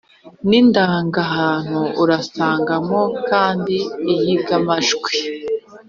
[0.49, 1.79] n’indangahantu.
[2.01, 3.77] Urasangamo kandi
[4.13, 5.13] iyigamajwi,